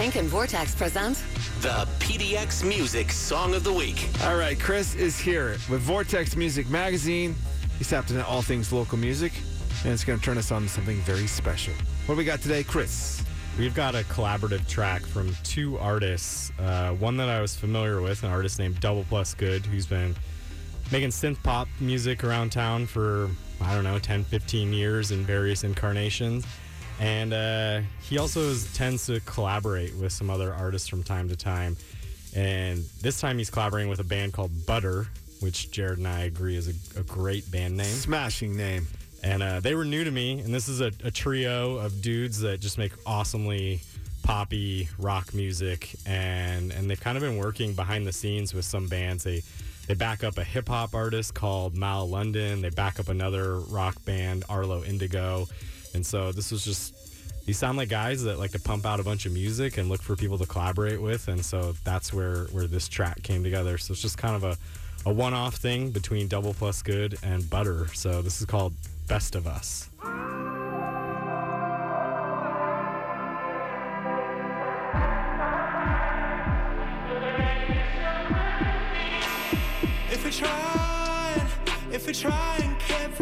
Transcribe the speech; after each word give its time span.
Kink 0.00 0.16
and 0.16 0.28
Vortex 0.28 0.74
present 0.74 1.22
the 1.60 1.86
PDX 1.98 2.66
Music 2.66 3.12
Song 3.12 3.52
of 3.52 3.64
the 3.64 3.72
Week. 3.72 4.08
All 4.24 4.38
right, 4.38 4.58
Chris 4.58 4.94
is 4.94 5.18
here 5.18 5.58
with 5.68 5.82
Vortex 5.82 6.36
Music 6.36 6.70
Magazine. 6.70 7.34
He's 7.76 7.90
tapped 7.90 8.10
into 8.10 8.24
all 8.24 8.40
things 8.40 8.72
local 8.72 8.96
music, 8.96 9.30
and 9.84 9.92
it's 9.92 10.02
going 10.02 10.18
to 10.18 10.24
turn 10.24 10.38
us 10.38 10.50
on 10.52 10.62
to 10.62 10.68
something 10.70 10.96
very 11.02 11.26
special. 11.26 11.74
What 12.06 12.14
do 12.14 12.18
we 12.18 12.24
got 12.24 12.40
today, 12.40 12.64
Chris? 12.64 13.22
We've 13.58 13.74
got 13.74 13.94
a 13.94 13.98
collaborative 14.04 14.66
track 14.66 15.04
from 15.04 15.36
two 15.44 15.76
artists. 15.76 16.50
Uh, 16.58 16.92
one 16.92 17.18
that 17.18 17.28
I 17.28 17.42
was 17.42 17.54
familiar 17.54 18.00
with, 18.00 18.22
an 18.22 18.30
artist 18.30 18.58
named 18.58 18.80
Double 18.80 19.04
Plus 19.06 19.34
Good, 19.34 19.66
who's 19.66 19.84
been 19.86 20.16
making 20.90 21.10
synth 21.10 21.42
pop 21.42 21.68
music 21.78 22.24
around 22.24 22.52
town 22.52 22.86
for, 22.86 23.28
I 23.60 23.74
don't 23.74 23.84
know, 23.84 23.98
10, 23.98 24.24
15 24.24 24.72
years 24.72 25.10
in 25.10 25.26
various 25.26 25.62
incarnations. 25.62 26.46
And 27.00 27.32
uh, 27.32 27.80
he 28.02 28.18
also 28.18 28.40
is, 28.40 28.70
tends 28.74 29.06
to 29.06 29.20
collaborate 29.20 29.96
with 29.96 30.12
some 30.12 30.28
other 30.28 30.52
artists 30.52 30.86
from 30.86 31.02
time 31.02 31.30
to 31.30 31.36
time. 31.36 31.76
And 32.36 32.84
this 33.00 33.20
time 33.20 33.38
he's 33.38 33.48
collaborating 33.48 33.88
with 33.88 34.00
a 34.00 34.04
band 34.04 34.34
called 34.34 34.66
Butter, 34.66 35.06
which 35.40 35.70
Jared 35.70 35.98
and 35.98 36.06
I 36.06 36.24
agree 36.24 36.56
is 36.56 36.68
a, 36.68 37.00
a 37.00 37.02
great 37.02 37.50
band 37.50 37.78
name. 37.78 37.86
Smashing 37.86 38.54
name. 38.54 38.86
And 39.22 39.42
uh, 39.42 39.60
they 39.60 39.74
were 39.74 39.86
new 39.86 40.04
to 40.04 40.10
me. 40.10 40.40
And 40.40 40.54
this 40.54 40.68
is 40.68 40.82
a, 40.82 40.92
a 41.02 41.10
trio 41.10 41.76
of 41.76 42.02
dudes 42.02 42.40
that 42.40 42.60
just 42.60 42.76
make 42.76 42.92
awesomely 43.06 43.80
poppy 44.22 44.88
rock 44.98 45.32
music. 45.32 45.94
And, 46.04 46.70
and 46.70 46.88
they've 46.88 47.00
kind 47.00 47.16
of 47.16 47.22
been 47.22 47.38
working 47.38 47.72
behind 47.72 48.06
the 48.06 48.12
scenes 48.12 48.52
with 48.52 48.66
some 48.66 48.88
bands. 48.88 49.24
They 49.24 49.42
they 49.86 49.94
back 49.94 50.22
up 50.22 50.38
a 50.38 50.44
hip 50.44 50.68
hop 50.68 50.94
artist 50.94 51.34
called 51.34 51.76
Mal 51.76 52.08
London. 52.08 52.60
They 52.60 52.70
back 52.70 53.00
up 53.00 53.08
another 53.08 53.58
rock 53.58 53.96
band, 54.04 54.44
Arlo 54.48 54.84
Indigo. 54.84 55.48
And 55.94 56.04
so 56.04 56.32
this 56.32 56.50
was 56.52 56.64
just 56.64 56.94
these 57.46 57.58
sound 57.58 57.78
like 57.78 57.88
guys 57.88 58.22
that 58.24 58.38
like 58.38 58.52
to 58.52 58.60
pump 58.60 58.86
out 58.86 59.00
a 59.00 59.02
bunch 59.02 59.26
of 59.26 59.32
music 59.32 59.78
and 59.78 59.88
look 59.88 60.02
for 60.02 60.14
people 60.16 60.38
to 60.38 60.46
collaborate 60.46 61.00
with. 61.00 61.28
And 61.28 61.44
so 61.44 61.74
that's 61.84 62.12
where 62.12 62.44
where 62.46 62.66
this 62.66 62.88
track 62.88 63.22
came 63.22 63.42
together. 63.42 63.78
So 63.78 63.92
it's 63.92 64.02
just 64.02 64.18
kind 64.18 64.36
of 64.36 64.44
a 64.44 64.56
a 65.06 65.12
one-off 65.12 65.56
thing 65.56 65.90
between 65.90 66.28
Double 66.28 66.52
Plus 66.52 66.82
Good 66.82 67.16
and 67.22 67.48
Butter. 67.48 67.86
So 67.94 68.20
this 68.22 68.40
is 68.40 68.46
called 68.46 68.74
Best 69.08 69.34
of 69.34 69.46
Us. 69.46 69.88
If 80.12 80.24
we 80.24 80.30
try, 80.30 81.48
if 81.90 82.06
we 82.06 82.12
try 82.12 82.58
and 82.62 82.78
kept 82.78 83.18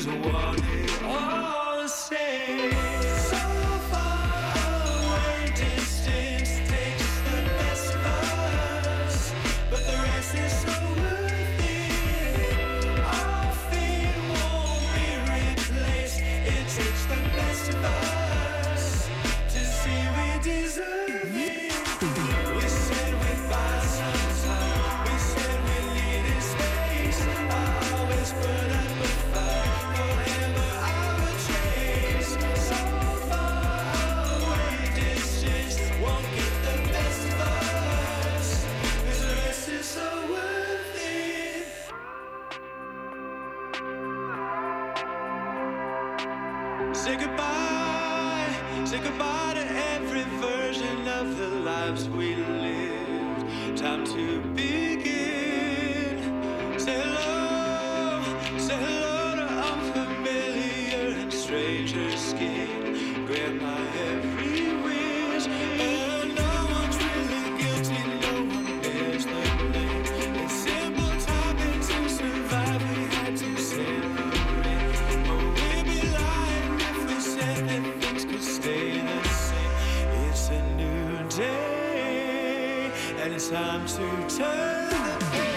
Cause 0.00 0.06
one 0.06 0.79
Say 47.00 47.16
goodbye, 47.16 48.84
say 48.84 48.98
goodbye 49.00 49.54
to 49.54 49.66
every 49.94 50.24
version 50.38 51.08
of 51.08 51.38
the 51.38 51.48
lives 51.48 52.10
we 52.10 52.36
lived. 52.36 53.78
Time 53.78 54.04
to 54.04 54.42
begin. 54.54 56.18
Say 56.78 57.00
hello, 57.00 58.22
say 58.58 58.76
hello 58.76 59.36
to 59.36 59.46
unfamiliar 59.72 61.16
and 61.22 61.32
stranger 61.32 62.14
skin. 62.18 62.79
And 83.20 83.34
it's 83.34 83.50
time 83.50 83.86
to 83.86 83.98
turn 84.34 84.88
the 84.88 85.26
page. 85.30 85.49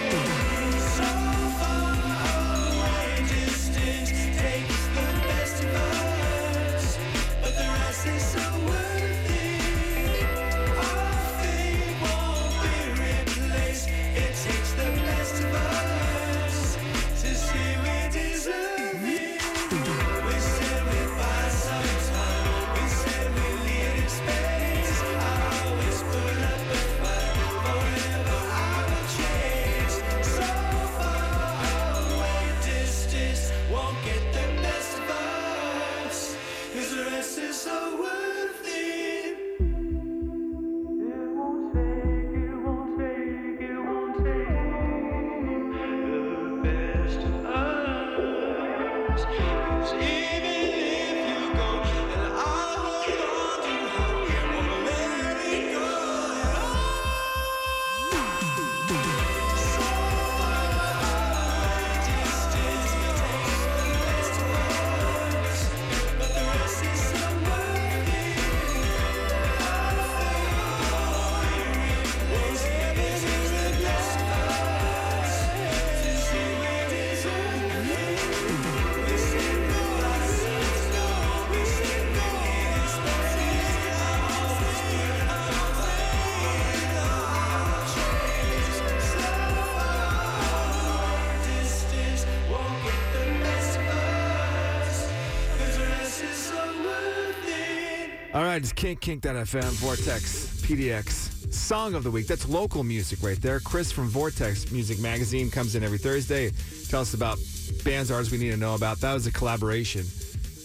All 98.34 98.42
right, 98.42 98.58
it's 98.58 98.74
Kink, 98.74 99.00
Kink.fm, 99.00 99.64
Vortex, 99.74 100.60
PDX, 100.64 101.54
Song 101.54 101.94
of 101.94 102.04
the 102.04 102.10
Week. 102.10 102.26
That's 102.26 102.50
local 102.50 102.84
music 102.84 103.22
right 103.22 103.40
there. 103.40 103.60
Chris 103.60 103.92
from 103.92 104.08
Vortex 104.08 104.72
Music 104.72 105.00
Magazine 105.00 105.52
comes 105.52 105.76
in 105.76 105.84
every 105.84 106.00
Thursday. 106.00 106.50
Tell 106.90 107.02
us 107.02 107.14
about 107.14 107.38
bands, 107.86 108.10
artists 108.10 108.32
we 108.32 108.40
need 108.40 108.50
to 108.50 108.58
know 108.58 108.74
about. 108.74 109.00
That 109.02 109.14
was 109.14 109.28
a 109.28 109.32
collaboration. 109.32 110.04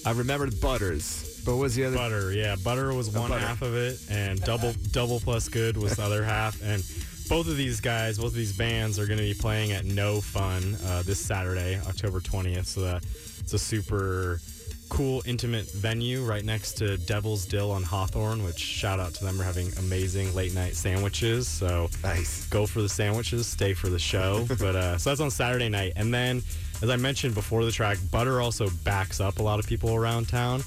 I 0.06 0.12
remembered 0.12 0.58
Butters, 0.62 1.42
but 1.44 1.56
what 1.56 1.60
was 1.60 1.74
the 1.74 1.84
other? 1.84 1.96
Butter, 1.96 2.32
yeah, 2.32 2.56
butter 2.64 2.94
was 2.94 3.10
one 3.10 3.28
Butter. 3.28 3.46
half 3.46 3.60
of 3.60 3.74
it, 3.74 4.00
and 4.08 4.40
double 4.40 4.72
double 4.92 5.20
plus 5.20 5.46
good 5.50 5.76
was 5.76 5.96
the 5.96 6.04
other 6.04 6.24
half. 6.24 6.62
And 6.62 6.82
both 7.28 7.48
of 7.48 7.58
these 7.58 7.82
guys, 7.82 8.16
both 8.16 8.28
of 8.28 8.34
these 8.34 8.56
bands, 8.56 8.98
are 8.98 9.06
going 9.06 9.18
to 9.18 9.24
be 9.24 9.34
playing 9.34 9.72
at 9.72 9.84
No 9.84 10.22
Fun 10.22 10.74
uh, 10.86 11.02
this 11.02 11.20
Saturday, 11.20 11.78
October 11.86 12.20
twentieth. 12.20 12.66
So 12.66 12.80
that 12.80 13.04
it's 13.40 13.52
a 13.52 13.58
super 13.58 14.40
cool, 14.88 15.22
intimate 15.26 15.70
venue 15.70 16.24
right 16.24 16.44
next 16.44 16.74
to 16.74 16.96
Devil's 16.98 17.46
Dill 17.46 17.70
on 17.70 17.82
Hawthorne. 17.82 18.42
Which 18.44 18.58
shout 18.58 19.00
out 19.00 19.14
to 19.14 19.24
them 19.24 19.36
for 19.36 19.44
having 19.44 19.70
amazing 19.78 20.34
late 20.34 20.54
night 20.54 20.74
sandwiches. 20.74 21.46
So 21.48 21.88
Nice. 22.02 22.46
go 22.46 22.66
for 22.66 22.82
the 22.82 22.88
sandwiches, 22.88 23.46
stay 23.46 23.74
for 23.74 23.88
the 23.88 23.98
show. 23.98 24.46
but 24.60 24.76
uh, 24.76 24.98
so 24.98 25.10
that's 25.10 25.20
on 25.20 25.30
Saturday 25.30 25.68
night, 25.68 25.92
and 25.96 26.12
then 26.12 26.42
as 26.82 26.90
I 26.90 26.96
mentioned 26.96 27.34
before 27.34 27.64
the 27.64 27.72
track, 27.72 27.98
Butter 28.12 28.40
also 28.40 28.68
backs 28.84 29.20
up 29.20 29.38
a 29.40 29.42
lot 29.42 29.58
of 29.58 29.66
people 29.66 29.94
around 29.94 30.28
town. 30.28 30.62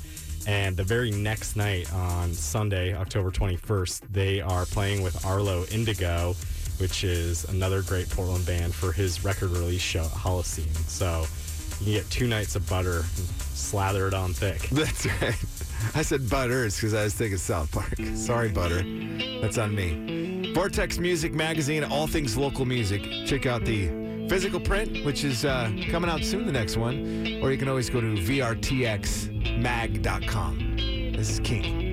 And 0.48 0.76
the 0.76 0.84
very 0.84 1.12
next 1.12 1.56
night 1.56 1.94
on 1.94 2.34
Sunday, 2.34 2.96
October 2.96 3.30
21st, 3.30 4.02
they 4.12 4.42
are 4.42 4.66
playing 4.66 5.04
with 5.04 5.24
Arlo 5.24 5.66
Indigo, 5.72 6.34
which 6.80 7.04
is 7.04 7.46
another 7.46 7.84
great 7.84 8.10
Portland 8.10 8.46
band 8.46 8.74
for 8.74 8.92
his 8.92 9.24
record 9.24 9.52
release 9.52 9.82
show 9.82 10.02
at 10.02 10.08
Holocene. 10.12 10.76
So 10.90 11.26
you 11.82 11.86
can 11.86 11.94
get 11.94 12.10
two 12.12 12.28
nights 12.28 12.56
of 12.56 12.70
butter, 12.70 13.04
slather 13.54 14.08
it 14.08 14.14
on 14.14 14.34
thick. 14.34 14.62
That's 14.72 15.06
right. 15.22 15.36
I 15.96 16.04
said 16.04 16.30
butter 16.30 16.50
Butters 16.50 16.76
because 16.76 16.94
I 16.94 17.04
was 17.04 17.16
thinking 17.16 17.38
South 17.38 17.72
Park. 17.72 17.96
Sorry, 18.14 18.50
Butter. 18.50 18.84
That's 19.42 19.58
on 19.58 19.74
me. 19.74 20.54
Vortex 20.54 21.00
Music 21.00 21.34
Magazine, 21.34 21.84
all 21.84 22.06
things 22.06 22.38
local 22.38 22.66
music. 22.66 23.02
Check 23.26 23.48
out 23.48 23.66
the 23.66 24.28
physical 24.30 24.60
print, 24.60 25.04
which 25.06 25.24
is 25.24 25.44
uh, 25.44 25.72
coming 25.90 26.10
out 26.10 26.24
soon, 26.24 26.46
the 26.46 26.52
next 26.52 26.78
one. 26.78 27.40
Or 27.42 27.52
you 27.52 27.58
can 27.58 27.68
always 27.68 27.90
go 27.90 28.00
to 28.00 28.08
vrtxmag.com. 28.08 29.38
This 31.16 31.30
is 31.30 31.40
Kink. 31.40 31.91